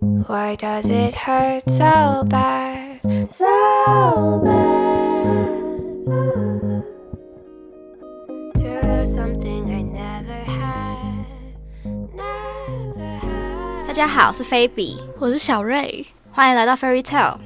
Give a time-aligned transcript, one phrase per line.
[0.00, 3.00] Why does it hurt so bad?
[3.32, 5.48] So bad.
[8.54, 11.26] To lose something I never had.
[12.14, 13.88] Never had.
[13.88, 16.06] 大家好，我是菲比，我是小瑞。
[16.30, 17.38] 欢迎来到 Fairy Tale。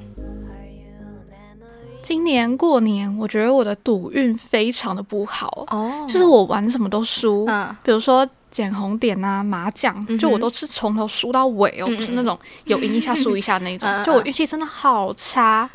[2.03, 15.69] 今年过年，我觉得我的赌运非常的不好，哦就是我玩什么都输，嗯比如说捡红点啊、麻将，就我都是从头输到尾哦，不是那种有赢一下输一下那种， 就我运气真的好差。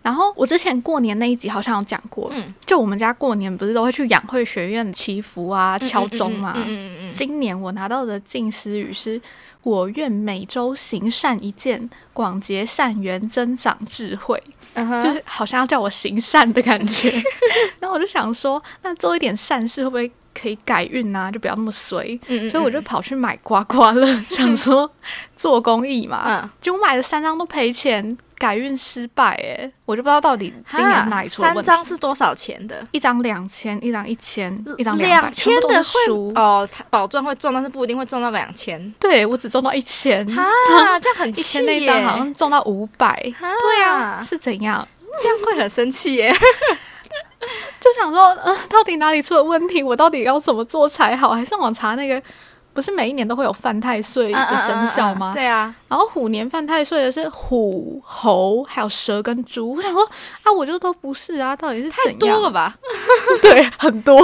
[0.00, 6.54] 然后我之前过年那一集好像有讲过，嗯就我们家过年不是都会去养会学院祈福啊、敲钟嘛。
[6.56, 9.20] 嗯嗯嗯嗯今年我拿到的近思语是
[9.62, 14.40] “我愿每周行善一件，广结善缘，增长智慧”。
[15.02, 17.10] 就是好像要叫我行善的感觉。
[17.78, 21.30] 然后我就想说，那做一点善事会不会可以改运啊？
[21.30, 22.18] 就不要那么随。
[22.26, 24.90] 嗯嗯所以我就跑去买刮刮乐， 想说
[25.36, 26.22] 做公益嘛。
[26.26, 31.66] 嗯，结果买了三张都赔钱，改运失败哎，我就不知道到底今年是哪里出了三问题。
[31.66, 32.86] 张是多少钱的？
[32.92, 36.12] 一张两千，一张一千，一张两千的会。
[36.34, 38.92] 哦，保证会中，但是不一定会中到两千。
[38.98, 40.44] 对我只中到一千，哈，
[41.00, 42.16] 这样很一气千那张好！
[42.18, 43.08] 像中到五百。
[43.38, 44.86] 哈对啊，是怎样？
[45.22, 46.34] 这样会很生气耶。
[47.80, 49.82] 就想说，呃，到底哪里出了问题？
[49.82, 51.30] 我到底要怎么做才好？
[51.30, 52.22] 还上网查那个，
[52.72, 55.32] 不是每一年都会有犯太岁的生肖吗？
[55.34, 59.74] 对啊，然后虎年犯太岁的是虎、猴，还有蛇跟猪。
[59.74, 60.02] 我想说，
[60.42, 62.18] 啊，我就都不是啊，到底是太怎样？
[62.18, 62.74] 多了吧？
[63.42, 64.16] 对，很多。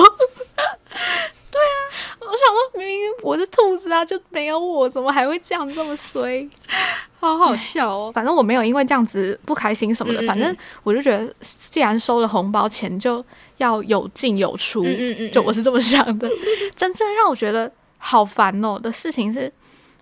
[1.50, 1.80] 对啊，
[2.20, 6.48] 我想说，明明我是兔子啊，就没有我，怎么还会这样这么衰？
[7.20, 8.10] 好好笑哦。
[8.14, 13.24] 反正我没有因为这样子不开心什么的，嗯嗯嗯反正我就觉得，既然收了红包钱，就
[13.58, 14.84] 要有进有出。
[14.84, 16.28] 嗯嗯嗯，就我是这么想的。
[16.76, 19.52] 真正让我觉得好烦哦的事情是，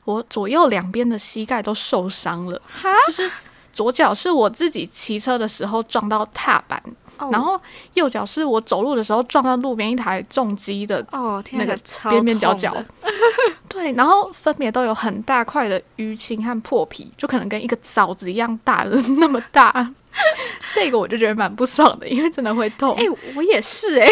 [0.04, 3.30] 我左右两边的膝盖都受伤了，哈，就是
[3.72, 6.82] 左脚是我自己骑车的时候撞到踏板，
[7.18, 7.60] 哦然后
[7.94, 11.04] 右脚是我走路的时候撞到路边一台重机的。
[11.12, 12.74] 哦天，那个超边边角角，
[13.68, 19.92] 对，然后分别都有很大块的淤青和破皮，就可能跟一个枣子一样大的那么大。
[20.72, 22.94] 这个我就觉得蛮不爽的，因为真的会痛。
[22.98, 23.04] 哎，
[23.34, 24.08] 我也是哎，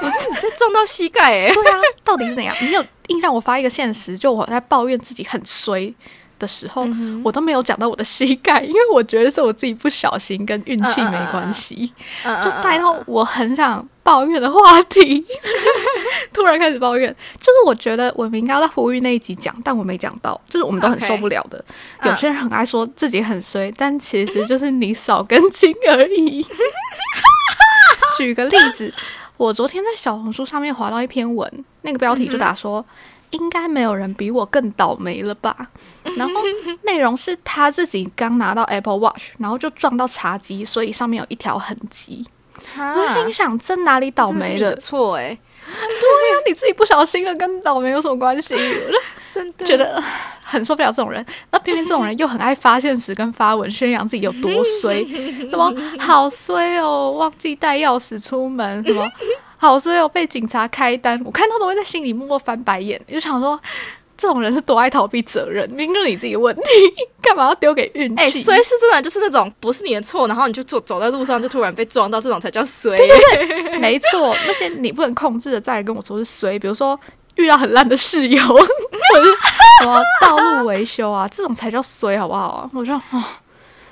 [0.00, 1.52] 我是直接撞到膝盖哎。
[1.52, 2.54] 对啊，到底是怎样？
[2.60, 3.34] 你有印象？
[3.34, 5.92] 我发一个现实，就我在抱怨自己很衰
[6.42, 11.92] 的时候，嗯我都没有讲到我的膝盖，因为我觉得是我自己不小心，跟运气没关系，
[12.24, 15.24] 嗯就带到我很想抱怨的话题，
[16.34, 17.14] 突然开始抱怨。
[17.38, 21.64] 就是我觉得我们应该要在呼吁那一集讲，但我没讲到，就是我们都很受不了的。
[22.00, 26.44] 嗯有些人很爱说自己很衰，但其实就是你少根筋而已。
[28.18, 28.92] 举个例子，
[29.36, 32.84] 我昨天在小红书上面划到一篇文，那个标题就打说。
[33.32, 35.54] 应该没有人比我更倒霉了吧？
[36.16, 36.34] 然后
[36.84, 42.26] 内容是他自己刚拿到 Apple Watch，然后就撞到茶几，所以上面有一条痕迹。
[42.76, 44.76] 我心想，这哪里倒霉了？
[44.78, 48.54] 错哎，那你自己不小心了，跟倒霉有什么关系？
[48.54, 48.98] 我就
[49.32, 50.04] 真的觉得呃
[50.42, 51.24] 很受不了这种人。
[51.50, 54.50] 那偏偏这种人又很爱发现时跟发文，宣扬自己有多
[54.80, 55.02] 衰，
[55.48, 59.10] 什么好衰哦，忘记带钥匙出门，什么
[59.62, 63.60] 好所以我，被警察开单，我看到都会在心里默默翻白眼，就想说。
[64.14, 66.62] 这种人是多爱逃避责任，明明就是你自己的问题，
[67.20, 68.22] 干嘛要丢给运气？
[68.22, 72.96] 哎，衰是真的就是那种不是你的错，然后你就走走在路上就突然被撞到，这种才叫衰。
[72.96, 76.96] 对对 没错，那些你不能控制的，再来跟我说是衰，比如说
[77.34, 78.64] 遇到很烂的室友， 或者
[79.24, 79.32] 是
[79.82, 82.70] 什么道路维修啊，这种才叫衰，好不好？
[82.74, 83.24] 我就哦，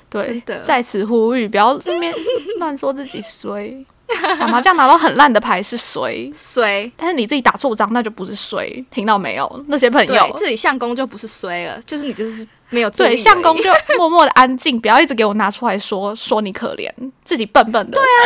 [0.09, 2.13] 对的，在此呼吁，不要这边
[2.59, 3.85] 乱说自己衰。
[4.39, 9.65] 打麻将拿到很烂的牌是衰，衰，但是你自己打错张，那就不是衰，听到没有？
[9.67, 13.15] 那些朋友，，自己相公就不是衰了，就是你就是没有对。
[13.17, 16.89] 相公就默默的安静，不要一直给我拿出来说说你可怜，
[17.23, 17.93] 自己笨笨的。
[17.93, 18.19] 对啊，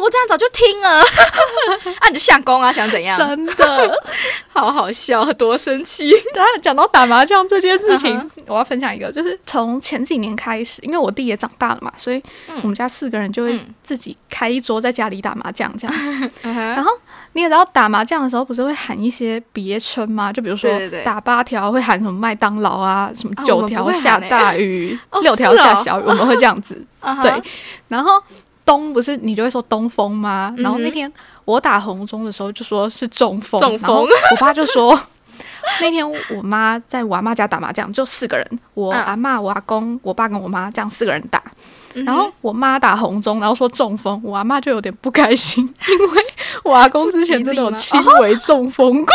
[0.00, 1.00] 我这样早就听了，
[2.00, 3.18] 啊，你就相公啊，想怎样？
[3.18, 3.98] 真的。
[4.52, 6.10] 好好笑，多生气。
[6.34, 12.22] 等下讲到打麻将这件事情嗯我要分享一个，就是从前几年开始，因为我弟也长大了嘛，所以
[12.62, 16.30] 我们家四个人就会嗯自己开一桌在家里打麻将这样子。
[16.42, 16.90] 然然后
[17.32, 20.32] 你也知道打麻将的时候不是会喊一些别称吗？
[20.32, 20.70] 就比如说
[21.04, 26.84] 打八条会喊什么麦当劳啊，什么九条下大雨，哦六条下小雨，我们会这样子。
[27.22, 27.42] 对，
[27.88, 28.22] 然后
[28.70, 30.54] 东不是你就会说东风吗？
[30.58, 31.12] 然后那天
[31.44, 34.96] 我打红中的时候就说是中风，中风我爸就说。
[35.80, 41.42] 那天我妈在我阿妈家打麻将，就四个人，我嗯阿妈、我阿公、我爸跟我妈这样四个人打。
[41.92, 46.24] 然后我妈打红中，然后说中风，我阿妈就有点不开心， 因为
[46.64, 49.14] 我阿公之前真的有轻微中风过。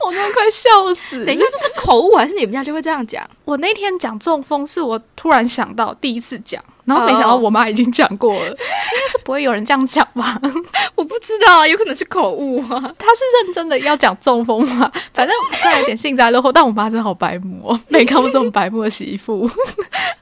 [0.00, 1.24] 我 我真的快笑死。
[1.24, 3.24] 等一下，这是口误还是你们家就会这样讲？
[3.50, 10.40] 我那天讲中风是我突然想到第一次讲，然后没想到我妈已经讲过了，应该是不会有人这样讲吧？
[10.94, 12.80] 我不知道啊，有可能是口误啊。
[12.96, 14.88] 他是认真的要讲中风吗？
[15.12, 19.50] 反正虽然有点幸灾乐祸，但我妈真的好白目哦， 没看过这种白目的媳妇。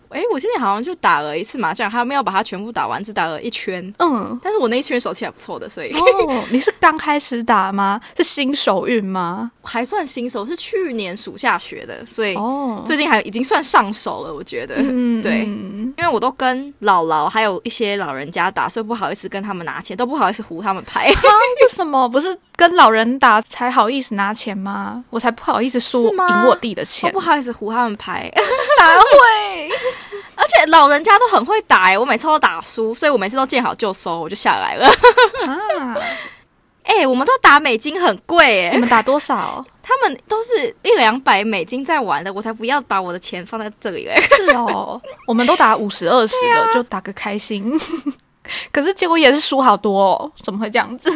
[0.08, 3.92] 哎，我今天好像就打了一次麻将，还没有把它全部打完，只打了一圈。
[3.98, 8.00] 嗯，但是我那一圈手气还不错的，所以哦，你是刚开始打吗？
[8.16, 9.50] 是新手运吗？
[9.62, 14.32] 还算新手，是去年暑假学的，所以哦，最近还已经算上手了。
[14.35, 21.09] 我觉得，嗯， 对嗯因为我都跟姥姥还有一些老人家打，所以不好意思跟他们拿钱，都不好意思胡他们牌。
[21.62, 25.03] 为什么不是跟老人打才好意思拿钱吗？
[25.11, 26.17] 我才不好意思输赢
[26.47, 27.19] 我弟的我钱不。
[27.19, 28.31] 好意思胡他们牌，
[28.79, 29.71] 哪会？
[30.37, 34.87] 而且老人家都很会打哎、我每次都打输，所以我每次都见好就收，我就下来了。
[35.47, 35.97] 啊，
[36.85, 39.64] 哎、我们都打美金很贵哎、你们打多少？
[39.88, 44.14] 他们都是一两百美金在玩的，我才不要把我的钱放在这里嘞。
[44.37, 47.73] 是哦，我们都打五十二十的，就打个开心。
[48.70, 51.11] 可是结果也是输好多哦，怎么会这样子？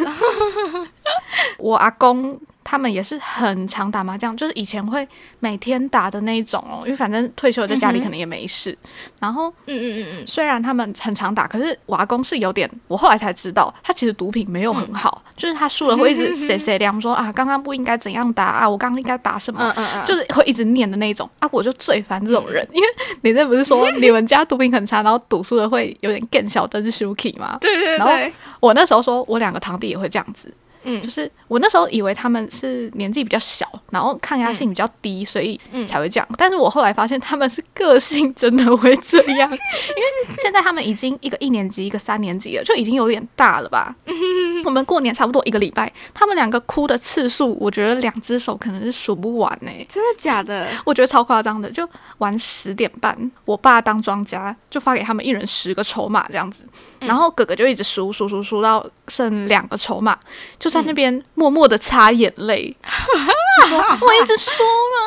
[1.59, 5.07] 我阿公他们也是很常打麻将，就是以前会
[5.39, 8.77] 每天打的那一种哦，因为反正退休在家里可能也没事。
[9.19, 21.29] 然后嗯嗯嗯嗯，虽然他们很常打，可是瓦工是有点，我后来才知道，他其实毒品没有很好，就是他输了会一直谁谁亮说啊，刚刚不应该怎样打啊，我刚刚应该打什么，嗯嗯嗯，就是会一直念的那种。
[21.39, 22.87] 啊，我就最烦这种人，因为
[23.21, 27.57] 你这不是说 你们家毒品很差，然后赌输了会有点更小灯 shuki 吗？
[27.59, 27.97] 对对对。
[27.97, 28.13] 然后，
[28.59, 30.53] 我那时候说我两个堂弟也会这样子，
[30.83, 36.27] 嗯就是我那时候以为他们是年纪比较小，然后抗压性比较低，所以嗯才会这样。
[36.37, 43.95] 但是我后来发现他们是个性真的会这样，因为现在他们已经一个一年级，一个三年级了，就已经有点大了吧。
[44.65, 50.67] 我们过年差不多一个礼拜，他们两个哭的次数，我觉得两只手可能是数不完呢、真的假的？
[50.85, 51.87] 我觉得超夸张的，就
[52.19, 56.63] 玩十点半，我爸当庄家，就发给他们一人十个筹码这样子，
[56.99, 60.17] 然后哥哥就一直输输输输到剩两个筹码，
[60.57, 62.75] 就在那边默默的擦眼泪，
[64.01, 64.97] 我一直输嘛，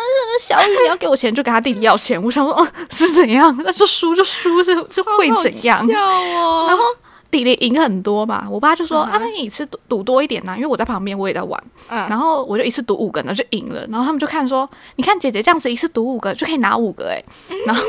[0.41, 3.55] 小雨你要给我钱，就给他弟弟要钱，我想说，嗯，是怎样？
[3.65, 5.79] 那就输就输，就就会怎样？
[5.81, 6.67] 好笑哦。
[6.69, 6.85] 然后
[7.31, 11.63] 弟弟赢很多嘛，我爸就说、嗯啊，那你一次赌赌多一点呐、因为我在旁边我也在玩。
[11.89, 13.85] 嗯，然后我就一次赌五个，然后就赢了。
[13.89, 17.23] 然后他们就看说，你看姐姐这样子一次赌五个就可以拿五个哎。
[17.67, 17.83] 然后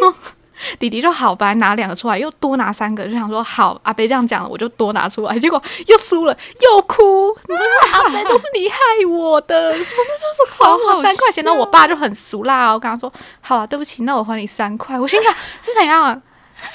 [0.80, 5.38] 弟弟就好，本来拿两个出来，又多拿三个，就想说好，阿北这样讲了，我就多拿出来。
[5.40, 7.30] 结果又输了，又哭，
[7.94, 8.78] 阿北都是你害
[9.10, 11.44] 我的，什么就是还我三块钱。
[11.44, 13.12] 好好笑然后我爸就很俗辣哦，我跟他说
[13.42, 15.00] 好啊，对不起，那我还你三块。
[15.00, 16.22] 我心想是怎样啊？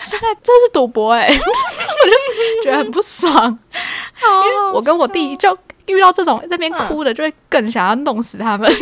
[0.07, 3.35] 现在这是赌博哎、我 就觉得很不爽。
[3.35, 8.73] 因因为我跟我弟就遇到这种在那边哭的，就会更想要弄死他们。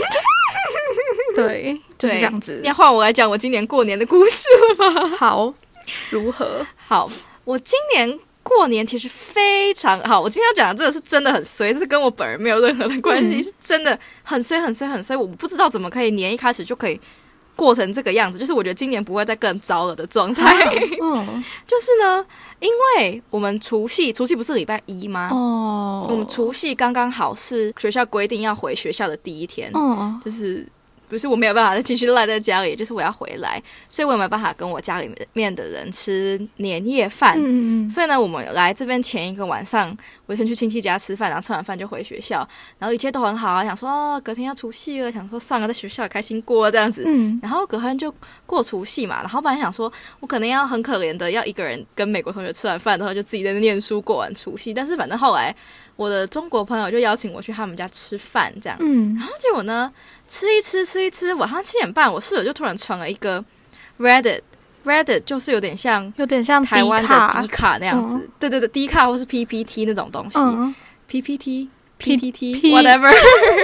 [1.48, 2.60] 对，就是这样子。
[2.64, 4.46] 要换我来讲我今年过年的故事
[4.78, 5.08] 了吗？
[5.18, 5.54] 好，
[6.10, 6.66] 如何？
[6.86, 7.10] 好，
[7.44, 10.20] 我今年过年其实非常好。
[10.20, 15.16] 我今天要讲的这个是真的很衰，这是跟我本人没有任何的关系，嗯是真的很衰很衰很衰。
[15.16, 17.00] 我不知道怎么可以年一开始就可以
[17.54, 20.44] 过成这个样子，就是我觉得今年不会再更糟了的状态。
[21.02, 22.24] 嗯， 就是呢，
[22.60, 25.28] 因为我们除夕，除夕不是礼拜一吗？
[25.30, 30.66] 哦，我们除夕刚刚好是学校规定要回学校的第一天，嗯，就是
[31.10, 37.34] 不是我没有办法再继续赖在家里，就是我要回来，所以我也没有办法跟我家里面的人吃年夜饭。
[37.36, 39.94] 嗯嗯所以呢，我们来这边前一个晚上，
[40.26, 42.48] 我先去亲戚家吃饭，然后吃完饭就回学校，
[42.78, 47.02] 然后一切都很好啊，想说哦，隔天要除夕了，想说算了，在学校也开心过这样子。
[47.04, 48.14] 嗯然后隔天就
[48.46, 54.72] 过除夕嘛，然后本来想说，我可能要很可怜的要一个人跟美国同学吃完饭，然后就自己在那念书过完除夕。
[54.72, 55.54] 但是反正后来
[55.96, 58.78] 我的中国朋友就邀请我去他们家吃饭，这样。
[58.80, 59.92] 嗯然后结果呢，
[60.30, 63.44] 吃一吃吃一吃，晚上七点半，我室友就突然传了一个
[63.98, 64.40] Reddit。
[64.84, 67.42] Reddit 就是有点像有点像台湾的卡。
[67.42, 70.72] 迪卡那样子，对对对，迪卡或是 PPT 那种东西、嗯。
[71.08, 71.68] P p t
[71.98, 73.12] P- PTT P- whatever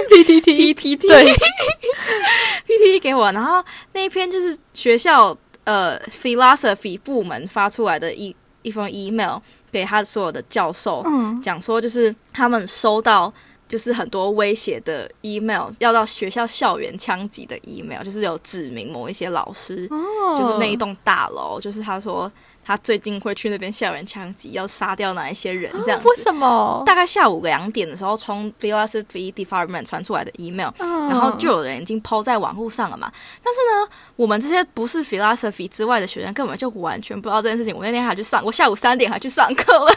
[0.09, 1.23] PPT PTT 对。
[2.67, 9.39] PTT 给我，然后那一篇就是学校呃 philosophy 部门发出来的一一封 email
[9.71, 11.41] 给他所有的教授，嗯。
[11.41, 13.33] 讲说就是他们收到
[13.67, 22.31] 就是很多威胁的 email，要到学校校园枪击的 email，就是有指明某一些老师，哦就是那一栋大楼，就是他说
[22.63, 26.07] 他最近会去那边校园枪击，要杀掉哪一些人这样子。
[26.07, 26.83] 为什么？
[26.85, 33.11] 大概下午两点的时候，从 philosophy department 传出来的 email，然然后就有人已经抛在网络上了嘛。
[33.43, 37.75] 但是呢，我们这些不是 philosophy 之外的学生根本就完全不知道这件事情。
[37.75, 39.91] 我那天还去上，我下午三点还去上课了。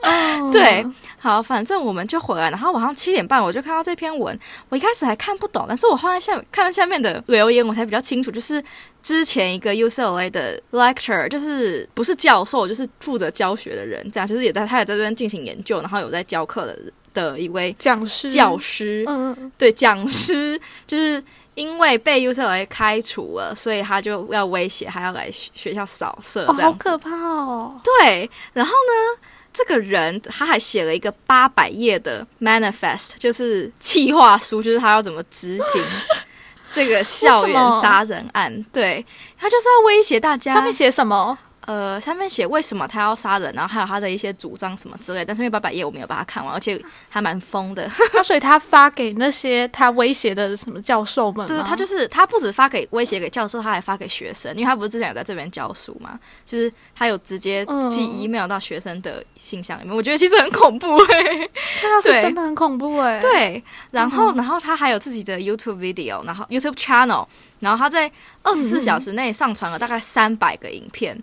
[0.00, 0.86] 嗯 对，
[1.18, 4.38] 好，反正我们就回来，然后晚上七点半我就看到这篇文，
[4.68, 8.62] 我一开始还看不懂，但是我后来下看到下面的留言，我才比较清楚，就是
[9.02, 16.78] 之前一个 UCLA 的 lecturer，就是不是教授，就是负责教学的人，这样就是也在他也在这边进行研究，然后有在教课的
[17.12, 21.22] 的一位讲师教师，嗯嗯对讲师，就是
[21.54, 26.46] 因为被 UCLA 开除了，所以他就要威胁，还要来学学校扫射。
[26.46, 27.80] 好可怕哦！
[27.82, 29.20] 对，然后呢，
[29.58, 35.82] 这个人他还写了一个八百页的 manifest，就是企划书，就是他要怎么执行
[36.70, 38.64] 这个校园杀人案。
[38.72, 39.04] 对，
[39.36, 40.54] 他就是要威胁大家。
[40.54, 41.36] 上面写什么？
[41.68, 47.86] 呃，上面写为什么他要杀人，然后还有他的一些主张什么之类，但是因为八百页我没有把它看完，而且还蛮疯的。
[48.14, 51.46] 那所以他发给那些他威胁的什么教授们吗？
[51.46, 67.26] 就是他就是他不止发给威胁给教授，他还发给学生，因为他不是之前有在这边教书嘛，就是他有直接寄嗯 email 到学生的信箱里面，我觉得其实很恐怖哎、对啊，是对真的很恐怖哎。，对，然后然后他还有自己的 YouTube video，然后 YouTube channel，
[67.60, 68.10] 然后他在
[68.42, 71.22] 二十四小时内上传了大概三百个影片，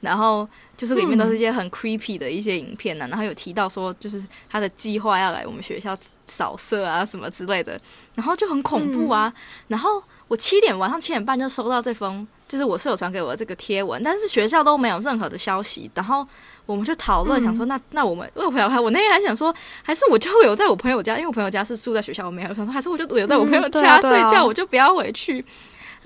[0.00, 7.80] 然后就是里面都是一些很 creepy 的一些影片呢、然后有提到说就是他的计划要来我们学校扫射啊什么之类的，
[8.14, 9.32] 然后就很恐怖啊。
[9.68, 16.26] 然后我七点晚上七点半就收到这封，就是我室友传给我的这个贴文，但是学校都没有任何的消息，然后。
[16.66, 25.44] 我们就讨论，想说那那我们我朋友还我那天还想说，还是我就留在我朋友家，因为我朋友家是住在学校，我没有想说还是我就留在我朋友家、啊啊睡觉，我就不要回去。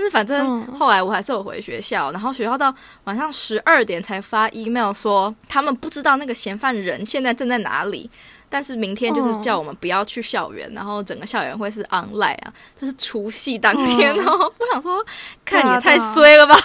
[0.00, 8.11] 但是反正嗯后来我还是有回学校，然后学校到晚上十二点才发 email 说他们不知道那个嫌犯人现在正在哪里，
[8.49, 14.50] 但是明天就是叫我们不要去校园，然后整个校园会是 online 啊，这是除夕当天哦。
[14.59, 15.04] 我想说，
[15.45, 16.57] 看你也太衰了吧，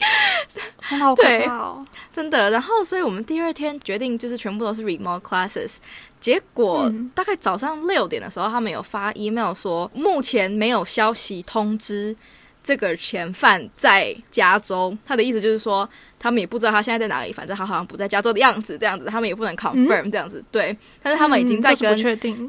[0.88, 1.86] 真的好可对怕哦。
[2.10, 2.48] 真的。
[2.48, 5.74] 然后所以我们第二天决定就是全部都是 remote classes。
[6.18, 12.16] 结果嗯大概早上六点的时候，他们有发 email 说，目前没有消息通知
[12.66, 14.96] 这个嫌犯在加州。
[15.06, 20.44] 他的意思就是说，他们也不知道他现在在哪里，反正他好像不在加州的样子，这样子，他们也不能 confirm 这样子。
[20.50, 21.96] 对，但是他们已经在跟。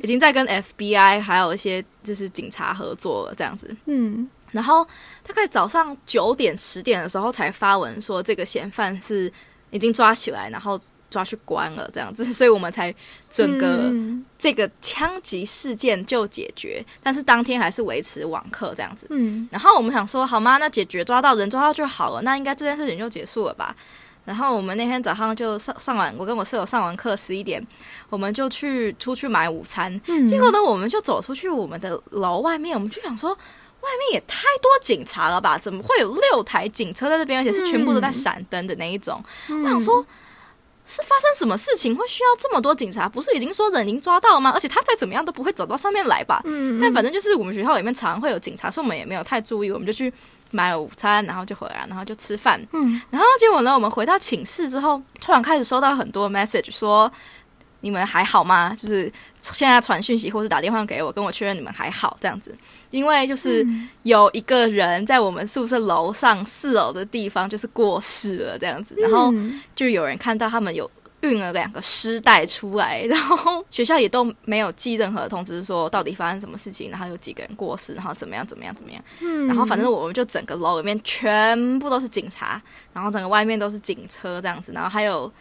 [0.01, 3.69] 已经在跟 FBI 还有一些就是警察合作了，这样子。
[3.85, 4.83] 嗯然后
[5.27, 9.31] 大概早上九点十点的时候才发文说这个嫌犯是
[9.69, 12.93] 已经抓起来，然后抓去关了这样子，所以我们才
[13.29, 19.05] 整个嗯这个枪击事件就解决，但是当天还是维持网课这样子。
[19.09, 20.57] 嗯然后我们想说，好吗？
[20.57, 23.75] 那解决抓到人抓到就好了，那应该这件事情就结束了吧？
[24.23, 27.61] 然后我们那天早上就上上完，我跟我室友上完课十一点，
[28.09, 29.99] 我们就去出去买午餐。
[30.07, 35.57] 嗯，结果呢，我们就走出去我们的楼外面，我们就想说，外面也太多警察了吧？
[35.57, 39.21] 怎么会有六台警车在这边，而且是全部都在闪灯的那一种？
[39.49, 40.05] 嗯我想说。
[40.87, 43.07] 是发生什么事情会需要这么多警察？
[43.09, 44.51] 不是已经说人已经抓到了吗？
[44.53, 46.41] 而且他再怎么样都不会走到上面来吧？
[46.45, 50.11] 嗯，但反正就是我们学校里面常常会有警察，所以我们也没有太注意，我们就去
[50.51, 52.65] 买午餐，然后就回来，然后就吃饭。
[52.71, 57.11] 嗯然后结果呢，我们回到寝室之后，突然开始收到很多 message 说
[57.81, 58.75] 你们还好吗？
[58.77, 62.55] 就是现在传讯息或是打电话给我，跟我确认你们还好这样子。
[62.89, 70.89] 因为就是嗯有一个人在我们宿舍楼上四楼的地方就是过世了这样子，然后嗯就有人看到他们有
[71.21, 82.61] 运了两个尸袋出来， 然后学校也都没有寄任何通知说到底发生什么事情，然后有几个人过世，然后怎么样怎么样怎么样，嗯然后反正我们就整个楼里面全部都是警察，
[82.93, 85.31] 然后整个外面都是警车这样子，然后还有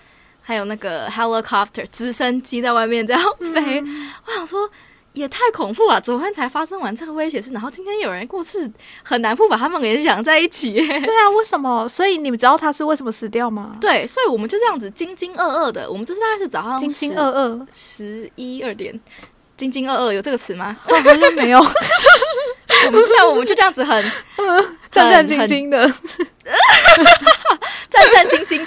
[0.46, 3.22] 还有那个 helicopter 直升机在外面这样
[3.52, 3.82] 飞，
[4.26, 4.70] 我想说。
[5.16, 5.98] 也太恐怖了！
[5.98, 8.70] 昨天才发生完这个危险事，然后今天有人过世，
[9.02, 10.86] 很难不把他们联想在一起耶。
[10.86, 11.88] 对啊，为什么？
[11.88, 13.78] 所以你们知道他是为什么死掉吗？
[13.80, 15.90] 对，所以我们就这样子津津乐乐的。
[15.90, 19.00] 我们这是大概是早上津津十乐乐，十一二点，
[19.56, 20.76] 津津乐乐有这个词吗？
[20.84, 24.12] 好像没有，我们那我们就这样子很
[24.92, 25.90] 战战兢兢的。
[27.88, 28.06] 战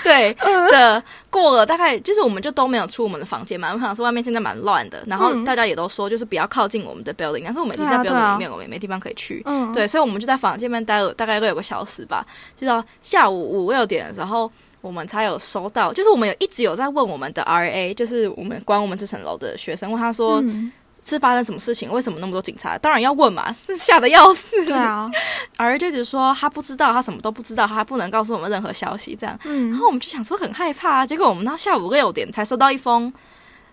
[0.03, 0.33] 对
[0.69, 3.71] 的过了，大概就是我们就都没有出我们的房间嘛。
[3.73, 9.41] 我想说外面现在蛮乱的，然后嗯大家也都说就是不要靠近我们的 building，但是我们已经在 building 啊里面，我们也没地方可以去。
[9.45, 12.25] 嗯，对，所以我们就在房间里面待了大概六个小时吧，
[12.57, 20.71] 直到下午五六点的时候，我们才有收到，就是我们有一直有在问我们的 RA，就是我们管我们这层楼的学生，问他说、嗯，
[21.09, 22.77] 是发生什么事情，为什么那么多警察？
[22.77, 24.65] 当然要问嘛，吓得要死。
[24.65, 25.09] 对啊
[25.57, 29.37] ，RA 就只说他不知道，他什么都不知道，他不能告诉我们任何消息，这样。
[29.45, 33.11] 嗯然后我们就想说很害怕、啊，结果我们到下午六点才收到一封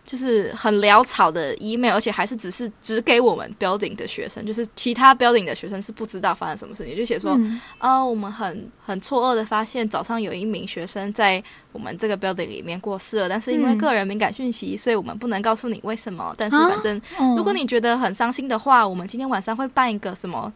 [0.07, 16.33] 就是很潦草的 email，而且还是只是只给我们 building 的学生，就是其他 building 的学生是不知道发生什么事情，就写说，嗯哦，我们很很错愕的发现早上有一名学生在我们这个 building 里面过世了，但是因为嗯个人敏感讯息，所以我们不能告诉你为什么。
[16.39, 20.53] 但是啊反正哦如果你觉得很伤心的话，我们今天晚上会办一个什么，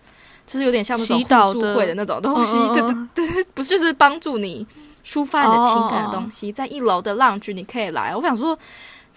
[0.46, 4.64] 就是有点像那种互助会的那种东西，对对嗯对，不是就是帮助你
[5.04, 8.14] 抒发你的情感的哦东西，在一楼的 lounge 你可以来。
[8.14, 8.56] 我想说。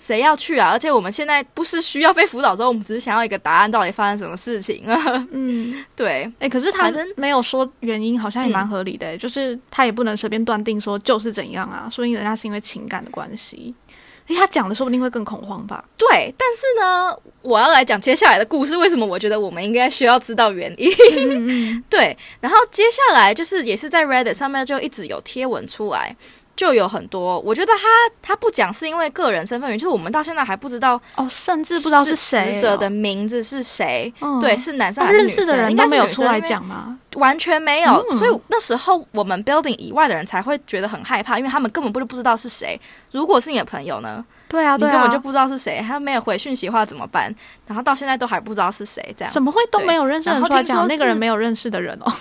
[0.04, 0.70] 谁要去啊？
[0.70, 5.28] 而且我们现在不是需要被辅导之后，我们只是想要一个答案，到底发生什么事情啊？
[5.32, 13.74] 嗯， 对，哎、可是他反正没有说原因，好像也蛮嗯合理的、欸就是他也不能随便断定说就是怎样啊，说不定人家是因为情感的关系。
[14.28, 15.84] 哎，他讲的说不定会更恐慌吧？
[15.98, 18.76] 对，但是呢，我要来讲接下来的故事。
[18.78, 20.90] 为什么我觉得我们应该需要知道原因？
[21.18, 26.16] 嗯嗯 对，然后接下来就是也是在 Reddit 上面就一直有贴文出来，
[26.56, 27.40] 就有很多。
[27.40, 27.88] 我觉得他
[28.22, 34.14] 他不讲是因为个人身份原因，就是我们到现在还不知道哦，甚至不知道是谁死者的名字是谁。
[34.20, 35.38] 哦对，是男生他还是女生？
[35.38, 36.98] 认识的人应该没有出来讲吗？
[37.16, 42.80] 完全没有，嗯所以那时候我们 building 以外的人才会觉得很害怕，因为他们根本不就不知道是谁。
[43.12, 47.34] 如果是你的朋友呢，对啊，你对啊，根本就不知道是谁，他没有回讯息的话怎么办？
[47.68, 50.88] 然后到现在都还不知道是谁，这样怎么会都没有认识的人然后出来讲？
[50.88, 52.12] 那个人没有认识的人哦，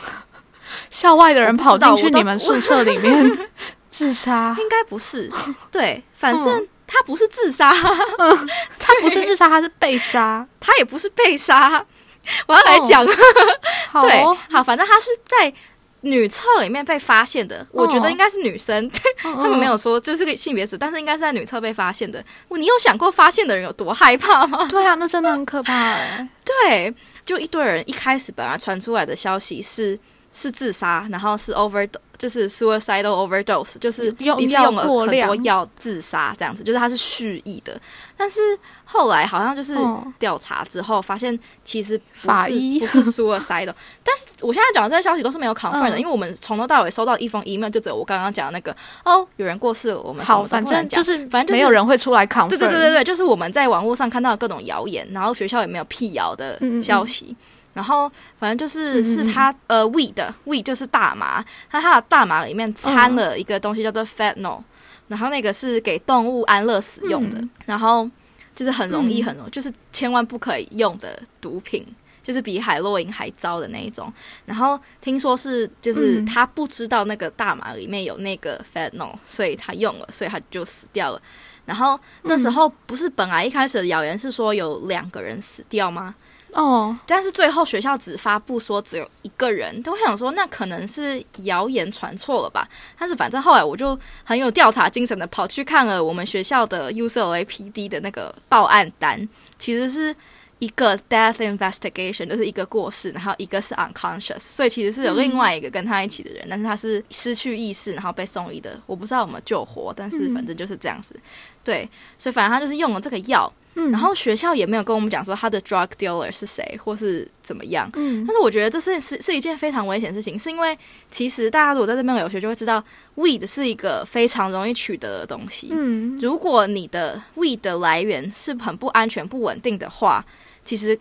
[0.90, 3.30] 校外的人跑进去你们宿舍里面
[4.02, 5.30] 自杀，应该不是。
[5.70, 10.44] 对，反正嗯他不是自杀，他不是自杀，他是被杀。
[10.58, 11.86] 他也不是被杀。
[12.48, 13.06] 我要来讲，
[13.88, 15.52] 好对哦，，好，反正他是在
[16.00, 22.24] 女厕里面被发现的，我觉得应该是女生，他他们没有说就是个性别词，但是应该是在女厕被发现的。
[22.50, 24.66] 你有想过发现的人有多害怕吗？
[24.68, 26.28] 对啊，那真的很可怕哎。
[26.44, 26.92] 对，
[27.24, 29.96] 就一堆人一开始本来传出来的消息是
[30.32, 34.06] 是自杀，然后是 over 就是 suicidal overdose，就是
[34.38, 37.78] 一次用了很多药自杀这样子，就是他是蓄意的。
[38.16, 38.40] 但是
[38.84, 43.74] 后来好像就是嗯调查之后发现，其实不是法医不是 suicidal。
[44.04, 48.74] 但是我现在讲的这些消息都是没有 confirm 的，嗯因为我们从头到尾收到一封 email，就只有我刚刚讲的那个
[49.04, 50.64] 哦，有人过世了，我们好，反。
[50.64, 52.48] 正就是反正就是没有人会出来扛。
[52.48, 57.36] 对对对对对，就是我们在网络上看到的各种谣言，然后学校也没有辟谣的嗯嗯嗯消息。
[57.74, 64.60] 然后反正就是是他呃 weed 的 weed 就是大麻，它它的大麻里面掺嗯了一个东西叫做 fentanyl，、
[65.08, 67.50] 然后那个是给动物安乐死用的，嗯。
[67.66, 68.08] 然后
[68.54, 71.86] 就是很容易嗯很容易，就是千万不可以用的毒品。
[72.22, 74.12] 就是比海洛因还糟的那一种，
[74.46, 76.24] 然后听说是就是嗯。
[76.24, 81.20] 他不知道那个大麻里面有那个 fentanyl，所以他用了，所以他就死掉了。
[81.64, 86.14] 然后那时候不是本来一开始的谣言是说有两个人死掉吗？
[86.52, 92.68] 哦，但是最后学校只发布说只有一个人，但我想说那可能是谣言传错了吧。
[92.98, 99.26] 但是反正后来我就很有调查精神的跑去看了我们学校的 UCLA PD 的那个报案单，
[99.58, 100.14] 其实是
[100.58, 108.78] 一个 death investigation，就是一个过世，然后一个是 unconscious，所以其实是有另外一个跟他一起的人，但是他是失去意识，然后被送医的。
[108.86, 111.18] 我不知道有没有救活，但是反正就是这样子。
[111.64, 111.88] 对，
[112.18, 117.90] 所以反正他就是用了这个药，嗯然后学校也没有跟我们讲说他的 drug dealer 是谁或是怎么样。
[117.94, 120.76] 嗯但是我觉得这是是是一件非常危险的事情，是因为
[121.10, 122.82] 其实大家如果在这边留学，就会知道
[123.16, 125.68] weed 是一个非常容易取得的东西。
[125.70, 130.24] 嗯如果你的 weed 的来源是很不安全、不稳定的话，
[130.64, 130.98] 其实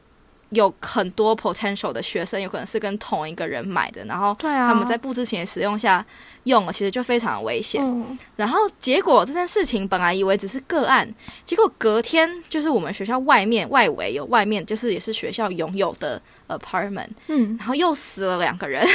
[0.52, 6.06] 有很多 potential 的学生有可能是跟同一个人买的，然后他们在不知情的使用下
[6.44, 7.82] 用了，其实就非常危险。
[7.84, 8.18] 嗯。
[8.36, 11.08] 然后结果这件事情本来以为只是个案，
[11.46, 17.56] 结果隔天就是我们学校外面外围有外面就是也是学校拥有的 apartment，嗯。
[17.58, 18.86] 然后又死了两个人。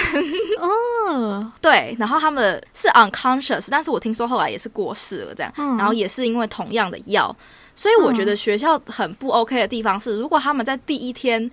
[0.61, 1.53] 哦。
[1.63, 5.77] 对，然后他们是 unconscious，但是我听说后来也是过世了这样，嗯。
[5.79, 7.35] 然后也是因为同样的药，
[7.77, 11.49] 所以我觉得学校很不 OK 的地方是，如果他们在第一天。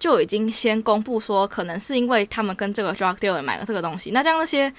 [0.00, 4.72] 就已经先公布说，可能是因为他们跟这个 drug dealer 买了这个东西，那这样那些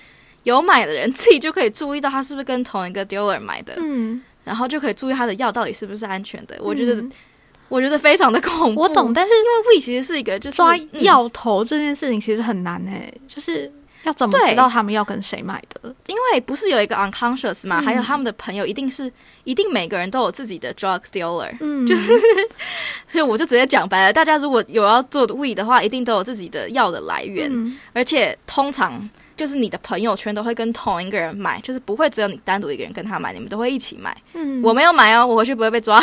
[0.43, 6.55] 有买的人自己就可以注意到他是不是跟同一个 dealer 买的，嗯，然后就可以注意他的药到底是不是安全的。
[6.61, 7.11] 我觉得，嗯
[7.67, 8.79] 我觉得非常的恐怖。
[8.79, 13.69] 我懂，，但是因为 we 其实是一个就是抓嗯药头这件事情其实很难哎，就是
[14.03, 15.93] 要怎么知道他们要跟谁买的？
[16.07, 19.11] 因为不是有一个 unconscious 嘛，嗯还有他们的朋友一定是
[19.43, 22.13] 一定每个人都有自己的 drug dealer，、嗯，就是
[23.07, 29.09] 所以我就直接讲白了，大家如果有要做 we 的话，一定都有自己的药的来源，嗯而且通常。
[29.39, 34.13] 就是你的朋友圈都会跟同一个人买，就是不会只有你单独一个人跟他买，你们都会一起买。
[34.33, 35.97] 嗯，我没有买哦，我回去不会被抓。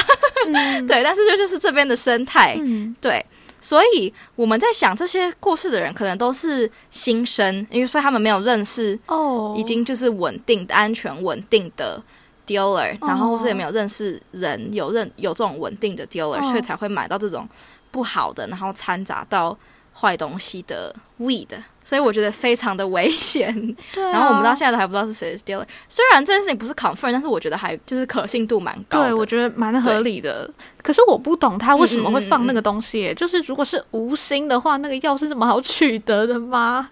[0.46, 2.56] 嗯 对，但是这就是这边的生态。
[2.58, 3.22] 嗯对，
[3.60, 12.00] 所以我们在想，这些过世的人可能都是新生，因为所以他们没有认识哦，已经就是稳定的、安全稳定的
[12.46, 16.42] dealer，然后或是也没哦有认识人，有认有这种稳定的 dealer，、哦。
[16.42, 17.48] 所以才会买到这种
[17.90, 19.56] 不好的，然后掺杂到
[19.94, 21.48] 坏东西的 weed。
[21.86, 23.54] 所以我觉得非常的危险。
[23.94, 25.36] 对啊、然后我们到现在都还不知道是谁。
[25.88, 29.10] 虽然这件事情不是 confirm，但是我觉得还就是可信度蛮高的。
[29.10, 30.50] 对，我觉得蛮合理的。
[30.82, 36.90] 可是我不懂他为什么会嗯放那个东西耶、就是如果是无心的话，那个药是这么好取得的吗？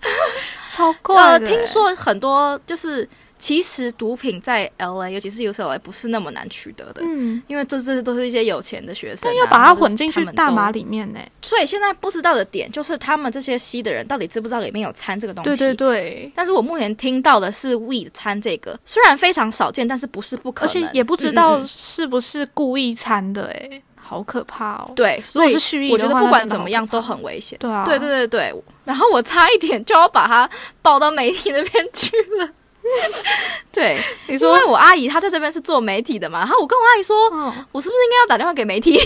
[0.70, 7.02] 超怪呃，的耶、听说很多就是其实毒品在 L A，尤其是 UCLA 不是那么难取得的。
[7.04, 10.86] 嗯，因为这这都是一些有钱的学生、啊，但要把它混进去大麻里。
[10.86, 15.48] 面呢、所以现在不知道的点就是，他们这些吸的人到底知不知道里面有掺这个东西？
[15.48, 24.92] 对对对，但是我目前听到的是 weed 掺这个，虽然非常少见，但是不是不可能，而且也不知道是不是故意掺的、哎，好可怕哦。
[24.94, 27.58] 对，如所以果是我觉得不管怎么样都很危险。
[27.58, 30.48] 对啊，对对对对，然后我差一点就要把它
[30.80, 32.48] 报到媒体那边去了。
[33.72, 38.98] 对，你说因为我阿姨她在这边是做媒体的嘛，然后我跟我阿姨说，嗯，我是不是应该要打电话给媒体？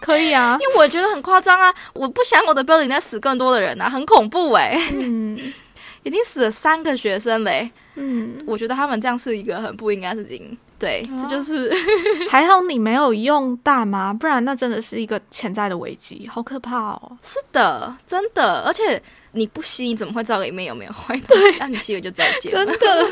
[0.00, 5.52] 可以啊， 因为我觉得很夸张啊，我不想我的 building 在死更多的人啊，很恐怖哎、嗯。
[6.02, 10.56] 已经死了三个学生嘞、嗯，我觉得他们这样是一个很不应该的事情。
[10.80, 11.70] 对，这就是
[12.30, 17.12] 还好你没有用大麻，不然那真的是一个潜在的危机，好可怕哦。
[17.22, 19.00] 是的，真的，而且
[19.32, 21.56] 你不吸，你怎么会知道里面有没有坏东西？
[21.60, 22.64] 那你吸了就再见了。
[22.64, 23.02] 真的，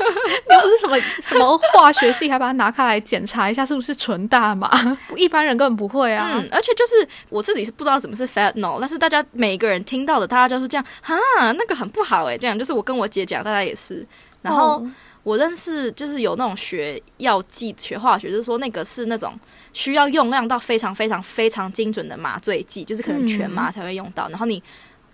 [0.48, 4.70] 你又不是什么什么化学系，还把它拿开来检查一下是不是纯大麻？
[5.14, 6.30] 一般人根本不会啊。
[6.32, 11.14] 嗯，而且就是我自己是不知道什么是 fentanyl，但是大家每一个人听到的，大家就是这样哈，
[11.52, 14.06] 那个很不好诶、这样就是我跟我姐讲，大家也是。
[14.40, 14.90] 然后哦
[15.28, 19.38] 我认识就是有那种学药剂、学化学，就是说那个是那种
[19.74, 24.26] 需要用量到非常非常非常精准的麻醉剂，就是可能全麻才会用到。
[24.30, 24.62] 然后你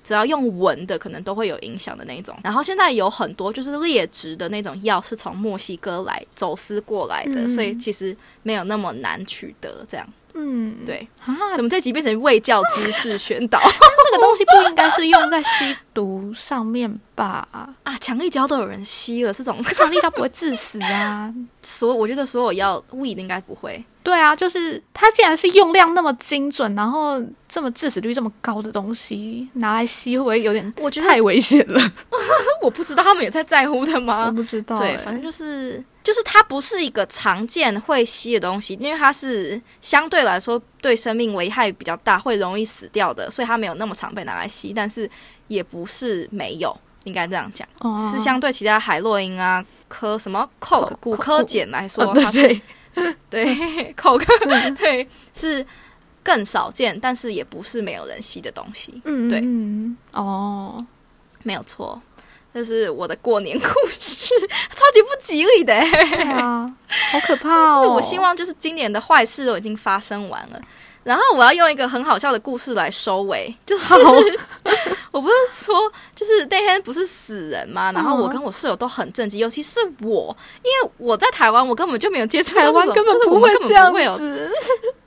[0.05, 2.39] 只要用闻的，可能都会有影响的那种。
[2.45, 9.85] 然后现在有很多就是劣质的那种药是从墨西哥来走私过来的，嗯所以其实没有那么难取得。
[9.89, 17.47] 这样嗯，对，啊，怎么这集变成卫教知识宣导 这个东西不应该是用在吸毒上面吧？
[17.53, 17.97] 啊？
[18.01, 21.33] 强力胶都有人吸了，这种 强力胶不会致死啊。
[21.63, 23.83] 所我觉得所有药 weed 应该不会。
[24.03, 31.81] 对啊，就是它既然是用量那么精准，然后这么致死率这么高的东西拿来吸，会不会有点我觉得太危险了？
[32.61, 34.33] 我不知道他们有在在乎的吗我？
[34.33, 44.73] 不知道、对，欸反正就是就是它不是一个常见会吸的东西，因为它是相对来说对生命危害比较大，会容易死掉的，所以它没有那么常被拿来吸。
[44.73, 45.11] 但是
[45.49, 47.97] 也不是没有，应该这样讲，哦。
[47.99, 52.63] 是相对其他海洛因啊、科什么 coke 口骨科碱来说，呃它是对。
[53.29, 54.25] 对 coke
[54.79, 55.67] 对是
[56.23, 59.41] 更少见，但是也不是没有人吸的东西，嗯对。
[59.43, 59.97] 嗯。
[60.13, 60.87] 哦，
[61.43, 62.01] 没有错。
[62.55, 64.33] 这是我的过年故事，
[64.71, 65.91] 超级不吉利的、欸。
[65.91, 66.73] 对啊，
[67.11, 67.83] 好可怕哦！
[67.83, 70.61] 是我希望就是今年的坏事都已经发生完了，
[71.03, 73.95] 然后我要用一个很好笑的故事来收尾，就是
[75.11, 84.17] 我不是说就是那天不是死人吗，然后我跟我室友都很震惊，尤其是我，因为我在台湾，我根本就没有接触到台这种湾根本就是我们根会这样。
[84.17, 84.53] 子。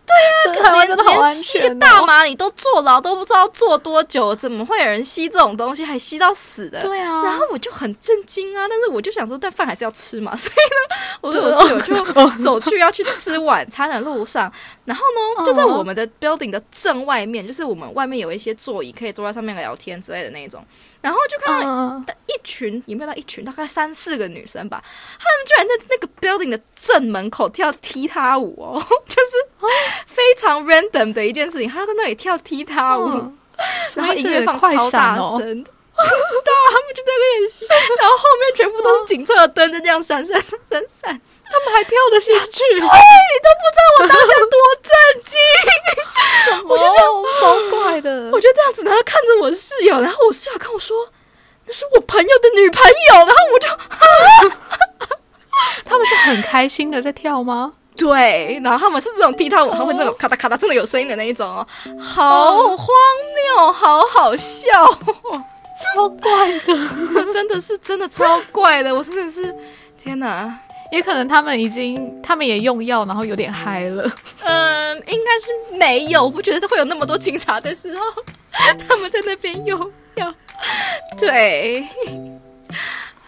[0.08, 1.76] 对啊，台湾真的好安连吸个。
[1.76, 6.82] 大麻你都坐牢都不知道坐多久，怎么会有人吸这种东西还吸到死的？
[6.82, 14.52] 对啊，然后我就很震惊啊，但是我就想说，但饭还是要吃嘛，所以呢，我跟我室友就 走去要去吃晚餐的路上，
[14.86, 15.04] 然后
[15.38, 20.64] 呢，就在我们的 building 的正外面，就是我们外面有一些座椅可以坐在上面聊天之类的那一种，
[21.08, 24.84] 然后就看到嗯，一群，也没有到一群，大概三四个女生吧，
[25.18, 29.32] 她们居然在那个 building 的正门口跳踢踏舞哦， 就是
[30.06, 33.08] 非常 random 的一件事情，她就在那里跳踢踏舞。
[33.08, 33.38] 嗯
[33.96, 35.66] 然后音乐放快超大声，
[36.04, 37.66] 不知道他们就在练习，
[37.98, 44.92] 然后后面全部都是警车的灯，就这样闪闪闪闪闪，他们还跳得下去，对，你都不知道我当下多震
[45.24, 45.34] 惊，
[46.70, 47.08] 我觉得这样
[47.40, 48.30] 超怪的。
[48.32, 50.96] 我就这样子，然后看着我的室友，然后我室友跟我说。
[51.70, 53.68] 那是我朋友的女朋友，然后我就
[55.84, 57.74] 他们是很开心的在跳吗？
[57.98, 61.68] 对，然后他们是这种踢踏舞，他们会那种咔嗒咔嗒，真的有声音的那一种哦，
[62.00, 62.88] 好荒
[63.58, 64.66] 谬，好好笑，
[65.96, 66.88] 超怪的，
[67.34, 69.54] 真的是真的超怪的，我真的是
[70.02, 70.60] 天哪！
[70.90, 74.10] 也可能他们已经，他们也用药，然后有点嗨了。
[74.44, 78.24] 嗯，应该是没有，我不觉得会有那么多警察的时候，
[78.88, 80.34] 他们在那边用药。
[81.20, 81.86] 对，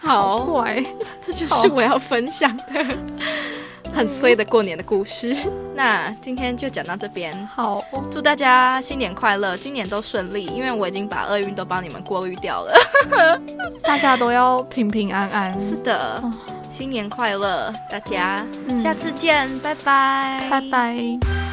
[0.00, 0.82] 好，怪，
[1.22, 2.84] 这就是我要分享的
[3.92, 5.36] 很衰的过年的故事。
[5.74, 12.74] 那今天就讲到这边，好，祝大家新年快乐，今年都顺利，因为我已经把厄运都帮你们过滤掉了。
[13.82, 15.60] 大家都要平平安安。
[15.60, 16.22] 是的，
[16.70, 21.49] 新年快乐，大家，嗯下次见，拜拜，拜拜。